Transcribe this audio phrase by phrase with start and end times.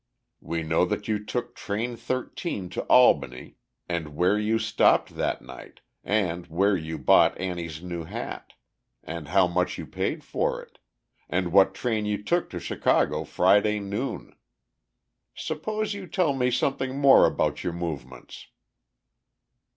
[0.39, 3.57] We know that you took Train 13 to Albany,
[3.87, 8.53] and where you stopped that night, and where you bought Annie's new hat,
[9.03, 10.79] and how much you paid for it,
[11.29, 14.35] and what train you took to Chicago Friday noon.
[15.35, 18.47] Suppose you tell me something more about your movements?"